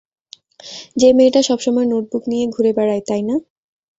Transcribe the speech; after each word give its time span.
যে 0.97 1.09
মেয়েটা 1.17 1.41
সবসময় 1.49 1.87
নোটবুক 1.89 2.23
নিয়ে 2.31 2.45
ঘুরে 2.47 2.71
বেড়ায়, 2.77 3.03
তাই 3.09 3.21
না? 3.29 3.35